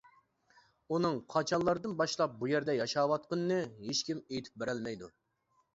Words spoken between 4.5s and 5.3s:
بېرەلمەيدۇ.